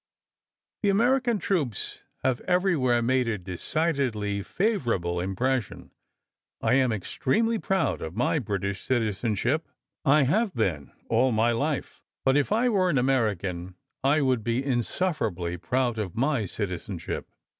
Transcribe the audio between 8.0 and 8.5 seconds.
of my